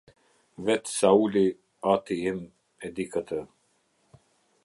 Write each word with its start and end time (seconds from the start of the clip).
Vetë 0.69 0.91
Sauli, 0.93 1.43
ati 1.93 2.17
im, 2.31 2.41
e 2.89 2.93
di 3.01 3.07
këtë". 3.17 3.45